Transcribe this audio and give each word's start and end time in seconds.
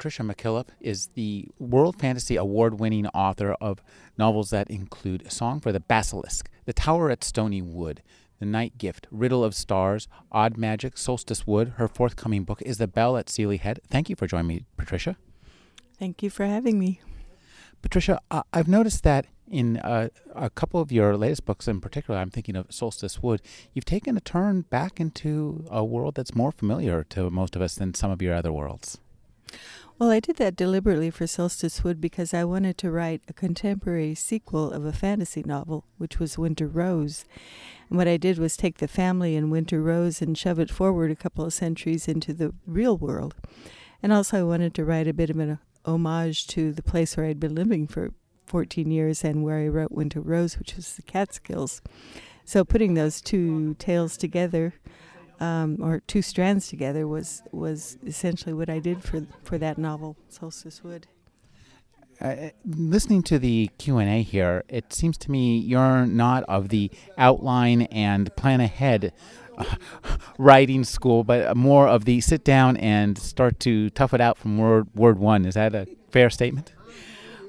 Patricia 0.00 0.22
McKillip 0.22 0.68
is 0.80 1.08
the 1.08 1.46
World 1.58 1.94
Fantasy 1.98 2.36
Award 2.36 2.80
winning 2.80 3.06
author 3.08 3.52
of 3.60 3.82
novels 4.16 4.48
that 4.48 4.70
include 4.70 5.30
Song 5.30 5.60
for 5.60 5.72
the 5.72 5.80
Basilisk, 5.80 6.48
The 6.64 6.72
Tower 6.72 7.10
at 7.10 7.22
Stony 7.22 7.60
Wood, 7.60 8.02
The 8.38 8.46
Night 8.46 8.78
Gift, 8.78 9.06
Riddle 9.10 9.44
of 9.44 9.54
Stars, 9.54 10.08
Odd 10.32 10.56
Magic, 10.56 10.96
Solstice 10.96 11.46
Wood. 11.46 11.74
Her 11.76 11.86
forthcoming 11.86 12.44
book 12.44 12.62
is 12.62 12.78
The 12.78 12.88
Bell 12.88 13.18
at 13.18 13.26
Sealey 13.26 13.60
Head. 13.60 13.80
Thank 13.90 14.08
you 14.08 14.16
for 14.16 14.26
joining 14.26 14.46
me, 14.46 14.64
Patricia. 14.78 15.18
Thank 15.98 16.22
you 16.22 16.30
for 16.30 16.46
having 16.46 16.78
me. 16.78 17.02
Patricia, 17.82 18.22
uh, 18.30 18.44
I've 18.54 18.68
noticed 18.68 19.04
that 19.04 19.26
in 19.50 19.76
uh, 19.80 20.08
a 20.34 20.48
couple 20.48 20.80
of 20.80 20.90
your 20.90 21.14
latest 21.18 21.44
books, 21.44 21.68
in 21.68 21.78
particular, 21.78 22.18
I'm 22.18 22.30
thinking 22.30 22.56
of 22.56 22.72
Solstice 22.72 23.22
Wood, 23.22 23.42
you've 23.74 23.84
taken 23.84 24.16
a 24.16 24.20
turn 24.20 24.62
back 24.62 24.98
into 24.98 25.66
a 25.70 25.84
world 25.84 26.14
that's 26.14 26.34
more 26.34 26.52
familiar 26.52 27.04
to 27.10 27.28
most 27.28 27.54
of 27.54 27.60
us 27.60 27.74
than 27.74 27.92
some 27.92 28.10
of 28.10 28.22
your 28.22 28.32
other 28.32 28.50
worlds. 28.50 28.98
Well, 30.00 30.10
I 30.10 30.20
did 30.20 30.36
that 30.36 30.56
deliberately 30.56 31.10
for 31.10 31.26
Solstice 31.26 31.84
Wood 31.84 32.00
because 32.00 32.32
I 32.32 32.42
wanted 32.44 32.78
to 32.78 32.90
write 32.90 33.20
a 33.28 33.34
contemporary 33.34 34.14
sequel 34.14 34.72
of 34.72 34.86
a 34.86 34.94
fantasy 34.94 35.42
novel, 35.44 35.84
which 35.98 36.18
was 36.18 36.38
Winter 36.38 36.66
Rose. 36.66 37.26
And 37.90 37.98
what 37.98 38.08
I 38.08 38.16
did 38.16 38.38
was 38.38 38.56
take 38.56 38.78
the 38.78 38.88
family 38.88 39.36
in 39.36 39.50
Winter 39.50 39.82
Rose 39.82 40.22
and 40.22 40.38
shove 40.38 40.58
it 40.58 40.70
forward 40.70 41.10
a 41.10 41.14
couple 41.16 41.44
of 41.44 41.52
centuries 41.52 42.08
into 42.08 42.32
the 42.32 42.54
real 42.66 42.96
world. 42.96 43.34
And 44.02 44.10
also, 44.10 44.38
I 44.38 44.42
wanted 44.42 44.72
to 44.76 44.86
write 44.86 45.06
a 45.06 45.12
bit 45.12 45.28
of 45.28 45.38
an 45.38 45.58
homage 45.84 46.46
to 46.46 46.72
the 46.72 46.82
place 46.82 47.14
where 47.14 47.26
I'd 47.26 47.38
been 47.38 47.54
living 47.54 47.86
for 47.86 48.14
14 48.46 48.90
years 48.90 49.22
and 49.22 49.44
where 49.44 49.58
I 49.58 49.68
wrote 49.68 49.92
Winter 49.92 50.22
Rose, 50.22 50.58
which 50.58 50.76
was 50.76 50.94
the 50.94 51.02
Catskills. 51.02 51.82
So, 52.46 52.64
putting 52.64 52.94
those 52.94 53.20
two 53.20 53.74
tales 53.74 54.16
together 54.16 54.72
um, 55.40 55.78
or 55.80 56.00
two 56.00 56.22
strands 56.22 56.68
together 56.68 57.06
was 57.06 57.42
was 57.50 57.98
essentially 58.06 58.52
what 58.52 58.70
I 58.70 58.78
did 58.78 59.02
for 59.02 59.26
for 59.42 59.58
that 59.58 59.78
novel, 59.78 60.16
Solstice 60.28 60.84
Wood. 60.84 61.06
Uh, 62.20 62.50
listening 62.66 63.22
to 63.22 63.38
the 63.38 63.70
q&a 63.78 64.22
here 64.22 64.62
it 64.68 64.92
seems 64.92 65.16
to 65.16 65.30
me 65.30 65.56
you're 65.56 66.04
not 66.04 66.42
of 66.42 66.68
the 66.68 66.90
outline 67.16 67.82
and 67.84 68.36
plan 68.36 68.60
ahead 68.60 69.10
uh, 69.56 69.64
writing 70.38 70.84
school 70.84 71.24
but 71.24 71.56
more 71.56 71.88
of 71.88 72.04
the 72.04 72.20
sit 72.20 72.44
down 72.44 72.76
and 72.76 73.16
start 73.16 73.58
to 73.58 73.88
tough 73.90 74.12
it 74.12 74.20
out 74.20 74.36
from 74.36 74.58
word, 74.58 74.86
word 74.94 75.18
one. 75.18 75.46
Is 75.46 75.54
that 75.54 75.74
a 75.74 75.86
fair 76.10 76.28
statement? 76.28 76.74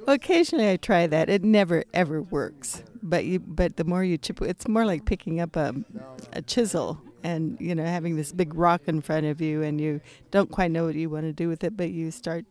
Well 0.08 0.16
occasionally 0.16 0.70
i 0.70 0.78
try 0.78 1.06
that. 1.06 1.30
It 1.30 1.44
never 1.44 1.84
ever 1.94 2.22
works. 2.22 2.82
But 3.04 3.26
you 3.26 3.40
but 3.40 3.76
the 3.76 3.84
more 3.84 4.06
you 4.06 4.18
chip 4.18 4.42
it's 4.42 4.70
more 4.70 4.86
like 4.86 5.04
picking 5.04 5.42
up 5.42 5.58
a, 5.58 5.76
a 6.32 6.42
chisel 6.42 7.02
and 7.24 7.58
you 7.60 7.76
know 7.76 7.86
having 7.86 8.16
this 8.16 8.32
big 8.32 8.54
rock 8.56 8.82
in 8.88 9.02
front 9.02 9.26
of 9.26 9.42
you 9.42 9.62
and 9.62 9.80
you 9.80 10.02
don't 10.32 10.52
quite 10.52 10.72
know 10.72 10.86
what 10.86 10.96
you 10.96 11.10
want 11.10 11.26
to 11.26 11.34
do 11.34 11.48
with 11.48 11.64
it 11.64 11.78
but 11.78 11.92
you 11.92 12.12
start 12.12 12.46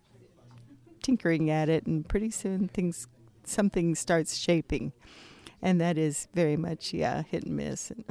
tinkering 1.03 1.51
at 1.51 1.69
it 1.69 1.87
and 1.87 2.09
pretty 2.09 2.31
soon 2.31 2.69
things 2.69 3.09
something 3.45 3.95
starts 3.95 4.37
shaping. 4.37 4.93
And 5.63 5.81
that 5.81 5.99
is 5.99 6.29
very 6.35 6.57
much 6.57 6.95
yeah 6.95 7.23
hit 7.23 7.45
and 7.45 7.57
miss. 7.57 7.93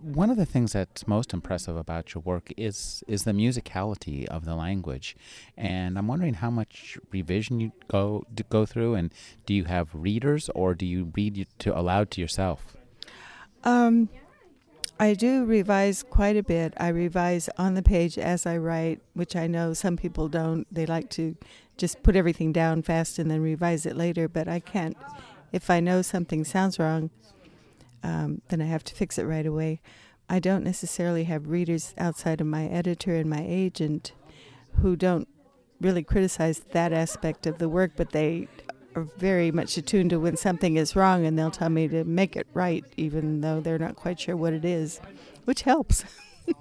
One 0.00 0.28
of 0.28 0.36
the 0.36 0.46
things 0.46 0.72
that's 0.72 1.06
most 1.06 1.32
impressive 1.32 1.76
about 1.76 2.14
your 2.14 2.22
work 2.22 2.52
is 2.56 3.04
is 3.06 3.22
the 3.24 3.32
musicality 3.32 4.26
of 4.26 4.44
the 4.44 4.56
language, 4.56 5.16
and 5.56 5.96
I'm 5.96 6.08
wondering 6.08 6.34
how 6.34 6.50
much 6.50 6.98
revision 7.12 7.60
you 7.60 7.70
go 7.86 8.24
go 8.48 8.66
through, 8.66 8.94
and 8.94 9.12
do 9.46 9.54
you 9.54 9.64
have 9.64 9.90
readers 9.94 10.50
or 10.54 10.74
do 10.74 10.84
you 10.84 11.12
read 11.14 11.46
to 11.60 11.78
aloud 11.78 12.10
to 12.12 12.20
yourself? 12.20 12.76
Um, 13.62 14.08
I 14.98 15.14
do 15.14 15.44
revise 15.44 16.02
quite 16.04 16.36
a 16.36 16.42
bit. 16.42 16.72
I 16.76 16.88
revise 16.88 17.48
on 17.58 17.74
the 17.74 17.82
page 17.82 18.16
as 18.16 18.46
I 18.46 18.56
write, 18.58 19.00
which 19.14 19.34
I 19.34 19.46
know 19.48 19.74
some 19.74 19.96
people 19.96 20.28
don't. 20.28 20.66
They 20.72 20.86
like 20.86 21.10
to 21.10 21.36
just 21.76 22.02
put 22.04 22.14
everything 22.14 22.52
down 22.52 22.82
fast 22.82 23.18
and 23.18 23.28
then 23.30 23.40
revise 23.40 23.86
it 23.86 23.96
later, 23.96 24.28
but 24.28 24.46
I 24.46 24.60
can't. 24.60 24.96
If 25.52 25.68
I 25.68 25.80
know 25.80 26.02
something 26.02 26.44
sounds 26.44 26.78
wrong, 26.78 27.10
um, 28.04 28.40
then 28.48 28.62
I 28.62 28.66
have 28.66 28.84
to 28.84 28.94
fix 28.94 29.18
it 29.18 29.24
right 29.24 29.46
away. 29.46 29.80
I 30.28 30.38
don't 30.38 30.64
necessarily 30.64 31.24
have 31.24 31.48
readers 31.48 31.92
outside 31.98 32.40
of 32.40 32.46
my 32.46 32.66
editor 32.66 33.16
and 33.16 33.28
my 33.28 33.44
agent 33.46 34.12
who 34.80 34.94
don't 34.94 35.28
really 35.80 36.02
criticize 36.02 36.60
that 36.72 36.92
aspect 36.92 37.46
of 37.46 37.58
the 37.58 37.68
work, 37.68 37.92
but 37.96 38.10
they 38.10 38.48
are 38.94 39.06
very 39.16 39.50
much 39.50 39.76
attuned 39.76 40.10
to 40.10 40.20
when 40.20 40.36
something 40.36 40.76
is 40.76 40.94
wrong 40.94 41.24
and 41.26 41.38
they'll 41.38 41.50
tell 41.50 41.68
me 41.68 41.88
to 41.88 42.04
make 42.04 42.36
it 42.36 42.46
right, 42.54 42.84
even 42.96 43.40
though 43.40 43.60
they're 43.60 43.78
not 43.78 43.96
quite 43.96 44.20
sure 44.20 44.36
what 44.36 44.52
it 44.52 44.64
is, 44.64 45.00
which 45.44 45.62
helps. 45.62 46.04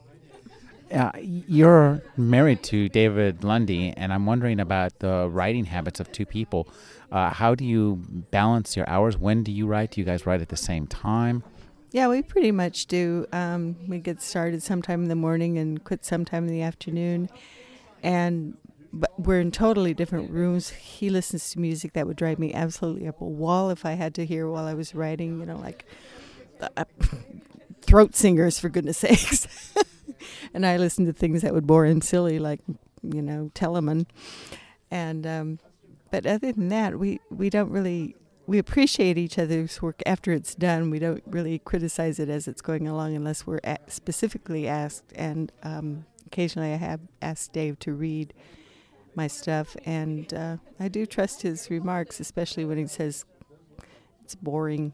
uh, 0.94 1.12
you're 1.20 2.02
married 2.18 2.64
to 2.64 2.90
David 2.90 3.42
Lunde, 3.42 3.94
and 3.96 4.14
I'm 4.14 4.26
wondering 4.26 4.60
about 4.60 5.00
the 5.00 5.30
writing 5.30 5.66
habits 5.66 6.00
of 6.00 6.12
two 6.12 6.26
people. 6.26 6.68
Uh, 7.12 7.30
how 7.30 7.56
do 7.56 7.66
you 7.66 8.04
balance 8.32 8.76
your 8.76 8.90
hours? 8.90 9.18
When 9.18 9.44
do 9.44 9.52
you 9.52 9.68
write? 9.68 9.92
Do 9.92 10.02
you 10.02 10.06
guys 10.06 10.26
write 10.26 10.42
at 10.42 10.50
the 10.50 10.58
same 10.58 10.88
time? 10.88 11.44
Yeah, 11.92 12.08
we 12.08 12.24
pretty 12.24 12.52
much 12.52 12.88
do. 12.88 13.28
Um, 13.32 13.76
we 13.88 14.00
get 14.00 14.20
started 14.20 14.64
sometime 14.64 15.04
in 15.04 15.10
the 15.10 15.16
morning 15.16 15.60
and 15.60 15.84
quit 15.84 16.04
sometime 16.04 16.48
in 16.48 16.52
the 16.52 16.64
afternoon. 16.64 17.30
And 18.02 18.58
but 18.94 19.20
we're 19.20 19.40
in 19.40 19.52
totally 19.52 19.96
different 19.96 20.30
rooms. 20.30 20.70
He 20.70 21.10
listens 21.10 21.50
to 21.52 21.60
music 21.60 21.94
that 21.94 22.06
would 22.06 22.16
drive 22.16 22.38
me 22.38 22.54
absolutely 22.54 23.08
up 23.08 23.20
a 23.20 23.26
wall 23.26 23.72
if 23.72 23.86
I 23.86 23.94
had 23.94 24.14
to 24.16 24.26
hear 24.26 24.48
while 24.48 24.66
I 24.66 24.76
was 24.76 24.94
writing, 24.94 25.40
you 25.40 25.48
know, 25.48 25.58
like 25.58 25.86
uh, 26.62 26.86
throat 27.82 28.16
singers, 28.16 28.60
for 28.60 28.70
goodness 28.70 28.98
sakes. 29.00 29.48
and 30.54 30.64
I 30.64 30.78
listen 30.78 31.06
to 31.08 31.14
things 31.14 31.42
that 31.42 31.56
would 31.56 31.66
bore 31.66 31.88
him 31.88 32.02
silly, 32.02 32.38
like, 32.38 32.60
you 33.02 33.24
know, 33.24 33.50
Telemann. 33.56 34.06
And, 34.92 35.26
um, 35.26 35.60
but 36.12 36.28
other 36.28 36.52
than 36.52 36.70
that, 36.70 37.00
we, 37.00 37.20
we 37.32 37.50
don't 37.50 37.72
really, 37.72 38.16
we 38.46 38.60
appreciate 38.60 39.18
each 39.18 39.40
other's 39.40 39.82
work 39.82 40.04
after 40.06 40.32
it's 40.32 40.54
done. 40.54 40.92
We 40.92 41.00
don't 41.00 41.24
really 41.26 41.58
criticize 41.58 42.20
it 42.20 42.30
as 42.30 42.48
it's 42.48 42.62
going 42.62 42.88
along 42.88 43.16
unless 43.16 43.48
we're 43.48 43.60
specifically 43.88 44.68
asked. 44.68 45.12
And 45.16 45.52
um, 45.64 46.06
occasionally 46.28 46.74
I 46.74 46.78
have 46.78 47.00
asked 47.24 47.54
Dave 47.54 47.80
to 47.80 47.94
read 47.94 48.36
my 49.16 49.28
stuff, 49.28 49.76
and 49.86 50.34
uh, 50.34 50.58
I 50.80 50.88
do 50.88 51.06
trust 51.06 51.42
his 51.42 51.70
remarks, 51.70 52.20
especially 52.20 52.66
when 52.66 52.78
he 52.78 52.88
says 52.88 53.26
it's 54.24 54.36
boring. 54.36 54.94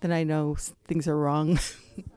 Then 0.00 0.12
I 0.12 0.24
know 0.24 0.56
things 0.86 1.06
are 1.06 1.16
wrong. 1.16 1.58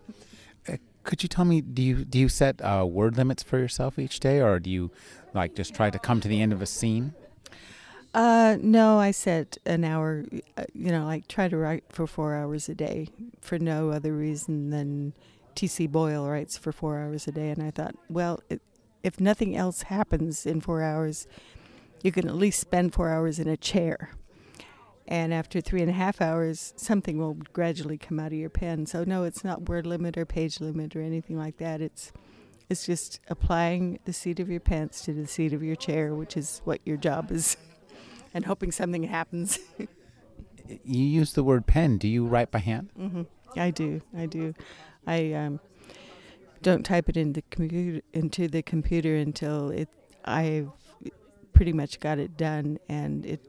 uh, 0.69 0.78
could 1.03 1.22
you 1.22 1.29
tell 1.29 1.45
me 1.45 1.61
do 1.61 1.81
you 1.81 2.06
do 2.06 2.19
you 2.19 2.29
set 2.29 2.61
uh, 2.61 2.85
word 2.89 3.17
limits 3.17 3.44
for 3.44 3.59
yourself 3.59 4.00
each 4.00 4.19
day, 4.19 4.41
or 4.41 4.59
do 4.59 4.69
you 4.69 4.91
like 5.33 5.56
just 5.56 5.73
try 5.73 5.89
to 5.89 6.00
come 6.00 6.19
to 6.22 6.28
the 6.28 6.41
end 6.41 6.53
of 6.53 6.61
a 6.61 6.66
scene? 6.66 7.13
Uh, 8.13 8.57
no, 8.62 8.97
I 8.97 9.12
set 9.12 9.57
an 9.66 9.83
hour. 9.83 10.23
Uh, 10.57 10.63
you 10.73 10.89
know, 10.89 11.06
like 11.06 11.27
try 11.27 11.50
to 11.50 11.57
write 11.57 11.83
for 11.89 12.07
four 12.07 12.33
hours 12.33 12.69
a 12.69 12.75
day 12.75 13.09
for 13.41 13.59
no 13.59 13.89
other 13.91 14.13
reason 14.13 14.69
than 14.69 15.13
T.C. 15.53 15.88
Boyle 15.88 16.27
writes 16.27 16.57
for 16.57 16.72
four 16.72 17.00
hours 17.00 17.27
a 17.27 17.31
day, 17.31 17.50
and 17.50 17.62
I 17.62 17.72
thought, 17.72 17.95
well, 18.09 18.39
it, 18.50 18.62
if 19.05 19.21
nothing 19.21 19.55
else 19.55 19.83
happens 19.83 20.47
in 20.47 20.59
four 20.59 20.81
hours, 20.81 21.27
you 22.01 22.12
can 22.12 22.27
at 22.27 22.33
least 22.33 22.59
spend 22.59 22.91
four 22.91 23.09
hours 23.09 23.38
in 23.38 23.47
a 23.47 23.56
chair. 23.56 24.09
And 25.07 25.31
after 25.31 25.62
three 25.62 25.81
and 25.81 25.91
a 25.91 25.94
half 25.94 26.19
hours, 26.19 26.74
something 26.75 27.19
will 27.19 27.35
gradually 27.53 28.00
come 28.00 28.19
out 28.19 28.33
of 28.33 28.33
your 28.33 28.50
pen. 28.50 28.88
So 28.88 29.03
no, 29.03 29.24
it's 29.24 29.44
not 29.44 29.69
word 29.69 29.85
limit 29.85 30.18
or 30.18 30.25
page 30.25 30.59
limit 30.59 30.95
or 30.95 31.03
anything 31.03 31.38
like 31.38 31.57
that. 31.57 31.81
It's 31.81 32.12
it's 32.68 32.88
just 32.88 33.19
applying 33.27 34.00
the 34.06 34.13
seat 34.13 34.39
of 34.39 34.50
your 34.50 34.59
pants 34.59 35.03
to 35.03 35.13
the 35.13 35.27
seat 35.27 35.53
of 35.53 35.62
your 35.62 35.75
chair, 35.75 36.15
which 36.15 36.35
is 36.35 36.62
what 36.63 36.81
your 36.83 36.97
job 36.97 37.31
is, 37.31 37.57
and 38.33 38.44
hoping 38.44 38.71
something 38.71 39.03
happens. 39.03 39.59
you 40.83 41.06
use 41.06 41.33
the 41.33 41.44
word 41.44 41.68
pen. 41.68 42.00
Do 42.00 42.07
you 42.07 42.25
write 42.25 42.50
by 42.50 42.57
hand? 42.57 42.89
Mm-hmm. 43.00 43.21
I 43.56 43.69
do. 43.69 44.01
I 44.18 44.25
do. 44.25 44.56
I 45.06 45.33
um, 45.33 45.59
don't 46.65 46.83
type 46.83 47.07
it 47.07 47.15
in 47.15 47.33
the 47.33 47.44
computer 47.51 48.01
into 48.12 48.47
the 48.47 48.63
computer 48.63 49.15
until 49.15 49.69
it 49.69 49.88
I've 50.25 50.71
pretty 51.53 51.73
much 51.73 52.00
got 52.00 52.17
it 52.17 52.35
done 52.35 52.79
and 52.89 53.23
it 53.23 53.41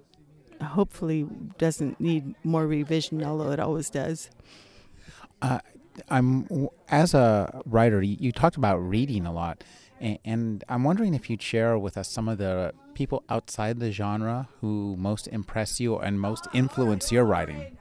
hopefully 0.63 1.27
doesn't 1.57 1.99
need 1.99 2.35
more 2.45 2.67
revision 2.67 3.25
although 3.25 3.53
it 3.53 3.59
always 3.59 3.89
does 3.89 4.29
uh, 5.41 5.61
I'm 6.11 6.47
as 6.91 7.15
a 7.15 7.63
writer 7.65 8.03
you, 8.03 8.17
you, 8.21 8.33
talked 8.33 8.57
about 8.57 8.77
reading 8.79 9.25
a 9.27 9.33
lot 9.33 9.65
A- 10.01 10.21
And 10.25 10.63
I'm 10.69 10.85
wondering 10.85 11.15
if 11.15 11.31
you'd 11.31 11.43
share 11.43 11.79
with 11.79 11.97
us 11.97 12.09
some 12.09 12.29
of 12.29 12.37
the 12.37 12.75
people 12.95 13.25
outside 13.31 13.81
the 13.81 13.93
genre 13.93 14.49
who 14.61 14.95
most 14.99 15.27
impress 15.29 15.81
you 15.81 15.97
and 15.99 16.21
most 16.21 16.49
influence 16.53 17.11
your 17.13 17.25
writing. 17.25 17.77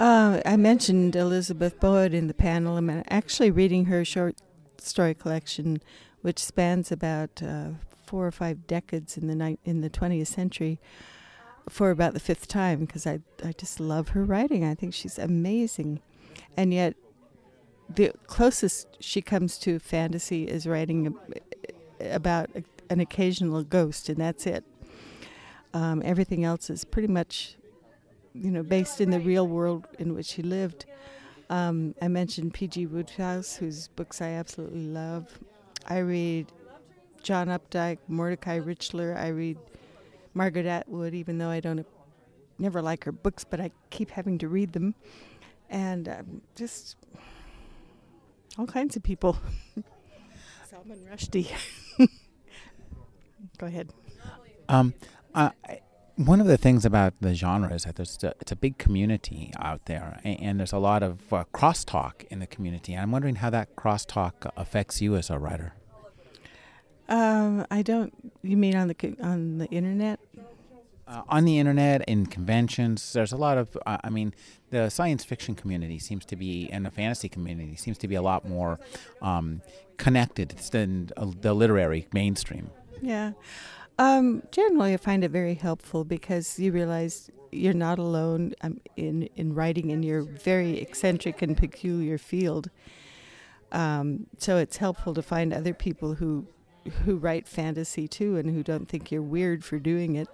Uh, 0.00 0.40
I 0.44 0.56
mentioned 0.56 1.14
Elizabeth 1.14 1.78
Boyd 1.78 2.14
in 2.14 2.26
the 2.26 2.34
panel. 2.34 2.76
I'm 2.76 3.04
actually 3.08 3.52
reading 3.52 3.84
her 3.84 4.04
short 4.04 4.36
story 4.78 5.14
collection, 5.14 5.80
which 6.20 6.40
spans 6.42 6.90
about 6.90 7.40
uh, 7.40 7.70
four 8.04 8.26
or 8.26 8.32
five 8.32 8.66
decades 8.66 9.16
in 9.16 9.28
the 9.28 9.36
ni- 9.36 9.58
in 9.64 9.82
the 9.82 9.90
20th 9.90 10.26
century, 10.26 10.80
for 11.68 11.90
about 11.90 12.12
the 12.12 12.20
fifth 12.20 12.48
time 12.48 12.80
because 12.80 13.06
I 13.06 13.20
I 13.44 13.52
just 13.52 13.78
love 13.78 14.08
her 14.10 14.24
writing. 14.24 14.64
I 14.64 14.74
think 14.74 14.94
she's 14.94 15.16
amazing, 15.16 16.00
and 16.56 16.74
yet 16.74 16.96
the 17.88 18.12
closest 18.26 18.96
she 18.98 19.22
comes 19.22 19.58
to 19.58 19.78
fantasy 19.78 20.48
is 20.48 20.66
writing 20.66 21.16
about 22.00 22.50
a, 22.56 22.64
an 22.90 22.98
occasional 22.98 23.62
ghost, 23.62 24.08
and 24.08 24.18
that's 24.18 24.44
it. 24.44 24.64
Um, 25.72 26.02
everything 26.04 26.44
else 26.44 26.68
is 26.68 26.84
pretty 26.84 27.08
much 27.08 27.56
you 28.34 28.50
know, 28.50 28.62
based 28.62 29.00
in 29.00 29.10
the 29.10 29.20
real 29.20 29.46
world 29.46 29.86
in 29.98 30.14
which 30.14 30.32
he 30.32 30.42
lived. 30.42 30.86
Um, 31.50 31.94
I 32.02 32.08
mentioned 32.08 32.52
P.G. 32.54 32.86
Wodehouse, 32.86 33.56
whose 33.56 33.88
books 33.88 34.20
I 34.20 34.30
absolutely 34.30 34.86
love. 34.86 35.38
I 35.86 35.98
read 35.98 36.50
John 37.22 37.48
Updike, 37.48 37.98
Mordecai 38.08 38.58
Richler. 38.58 39.16
I 39.16 39.28
read 39.28 39.58
Margaret 40.34 40.66
Atwood, 40.66 41.14
even 41.14 41.38
though 41.38 41.50
I 41.50 41.60
don't 41.60 41.86
never 42.58 42.82
like 42.82 43.04
her 43.04 43.12
books, 43.12 43.44
but 43.44 43.60
I 43.60 43.70
keep 43.90 44.10
having 44.10 44.38
to 44.38 44.48
read 44.48 44.72
them. 44.72 44.94
And 45.70 46.08
um, 46.08 46.40
just 46.56 46.96
all 48.58 48.66
kinds 48.66 48.96
of 48.96 49.02
people. 49.02 49.36
Salman 50.70 51.06
Rushdie. 51.10 51.50
Go 53.58 53.66
ahead. 53.66 53.92
Um, 54.68 54.94
uh, 55.34 55.50
I- 55.68 55.80
one 56.16 56.40
of 56.40 56.46
the 56.46 56.56
things 56.56 56.84
about 56.84 57.14
the 57.20 57.34
genre 57.34 57.74
is 57.74 57.84
that 57.84 57.96
there's 57.96 58.22
a, 58.22 58.34
it's 58.40 58.52
a 58.52 58.56
big 58.56 58.78
community 58.78 59.52
out 59.58 59.86
there, 59.86 60.20
and, 60.24 60.40
and 60.40 60.58
there's 60.60 60.72
a 60.72 60.78
lot 60.78 61.02
of 61.02 61.32
uh, 61.32 61.44
crosstalk 61.52 62.24
in 62.30 62.38
the 62.38 62.46
community. 62.46 62.92
And 62.92 63.02
I'm 63.02 63.10
wondering 63.10 63.36
how 63.36 63.50
that 63.50 63.74
crosstalk 63.76 64.50
affects 64.56 65.00
you 65.00 65.16
as 65.16 65.30
a 65.30 65.38
writer. 65.38 65.74
Um, 67.08 67.66
I 67.70 67.82
don't. 67.82 68.12
You 68.42 68.56
mean 68.56 68.76
on 68.76 68.88
the 68.88 69.16
on 69.20 69.58
the 69.58 69.66
internet? 69.66 70.20
Uh, 71.06 71.22
on 71.28 71.44
the 71.44 71.58
internet, 71.58 72.02
in 72.08 72.24
conventions, 72.24 73.12
there's 73.12 73.32
a 73.32 73.36
lot 73.36 73.58
of. 73.58 73.76
Uh, 73.84 73.98
I 74.02 74.08
mean, 74.08 74.34
the 74.70 74.88
science 74.90 75.24
fiction 75.24 75.54
community 75.54 75.98
seems 75.98 76.24
to 76.26 76.36
be, 76.36 76.70
and 76.70 76.86
the 76.86 76.90
fantasy 76.90 77.28
community 77.28 77.76
seems 77.76 77.98
to 77.98 78.08
be 78.08 78.14
a 78.14 78.22
lot 78.22 78.48
more 78.48 78.78
um, 79.20 79.62
connected 79.98 80.50
than 80.70 81.10
uh, 81.16 81.30
the 81.40 81.52
literary 81.52 82.06
mainstream. 82.12 82.70
Yeah. 83.02 83.32
Um, 83.98 84.42
generally, 84.50 84.94
I 84.94 84.96
find 84.96 85.22
it 85.24 85.30
very 85.30 85.54
helpful 85.54 86.04
because 86.04 86.58
you 86.58 86.72
realize 86.72 87.30
you're 87.52 87.72
not 87.72 87.98
alone 87.98 88.52
um, 88.62 88.80
in 88.96 89.28
in 89.36 89.54
writing 89.54 89.90
in 89.90 90.02
your 90.02 90.22
very 90.22 90.80
eccentric 90.80 91.42
and 91.42 91.56
peculiar 91.56 92.18
field. 92.18 92.70
Um, 93.70 94.26
so 94.38 94.56
it's 94.56 94.78
helpful 94.78 95.14
to 95.14 95.22
find 95.22 95.52
other 95.52 95.74
people 95.74 96.14
who 96.14 96.46
who 97.04 97.16
write 97.16 97.46
fantasy 97.46 98.08
too 98.08 98.36
and 98.36 98.50
who 98.50 98.62
don't 98.62 98.88
think 98.88 99.10
you're 99.10 99.22
weird 99.22 99.64
for 99.64 99.78
doing 99.78 100.16
it. 100.16 100.28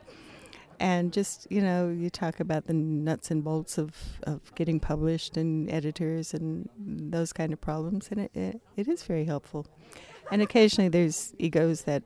And 0.78 1.12
just 1.12 1.46
you 1.50 1.60
know, 1.60 1.90
you 1.90 2.08
talk 2.08 2.40
about 2.40 2.66
the 2.66 2.72
nuts 2.72 3.30
and 3.30 3.44
bolts 3.44 3.76
of, 3.76 3.94
of 4.22 4.54
getting 4.54 4.80
published 4.80 5.36
and 5.36 5.70
editors 5.70 6.32
and 6.32 6.70
those 6.78 7.34
kind 7.34 7.52
of 7.52 7.60
problems, 7.60 8.08
and 8.10 8.20
it, 8.20 8.30
it, 8.34 8.60
it 8.76 8.88
is 8.88 9.02
very 9.02 9.26
helpful. 9.26 9.66
And 10.32 10.40
occasionally, 10.40 10.88
there's 10.88 11.34
egos 11.38 11.82
that 11.82 12.02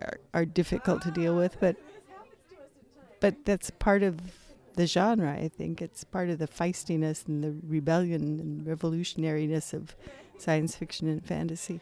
are, 0.00 0.18
are 0.34 0.44
difficult 0.44 1.02
to 1.02 1.10
deal 1.10 1.36
with, 1.36 1.58
but 1.60 1.76
but 3.20 3.44
that's 3.44 3.70
part 3.70 4.02
of 4.02 4.18
the 4.76 4.86
genre. 4.86 5.32
I 5.32 5.48
think 5.48 5.82
it's 5.82 6.04
part 6.04 6.30
of 6.30 6.38
the 6.38 6.48
feistiness 6.48 7.26
and 7.28 7.44
the 7.44 7.54
rebellion 7.66 8.40
and 8.40 8.66
revolutionariness 8.66 9.74
of 9.74 9.94
science 10.38 10.74
fiction 10.76 11.08
and 11.08 11.24
fantasy. 11.24 11.80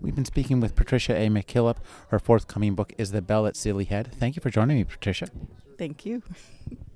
We've 0.00 0.14
been 0.14 0.24
speaking 0.24 0.60
with 0.60 0.74
Patricia 0.74 1.14
A. 1.14 1.28
McKillip. 1.28 1.76
Her 2.08 2.18
forthcoming 2.18 2.74
book 2.74 2.92
is 2.98 3.12
The 3.12 3.22
Bell 3.22 3.46
at 3.46 3.54
Sealey 3.54 3.86
Head. 3.86 4.12
Thank 4.12 4.36
you 4.36 4.40
for 4.40 4.50
joining 4.50 4.76
me, 4.76 4.84
Patricia. 4.84 5.28
Thank 5.78 6.04
you. 6.06 6.22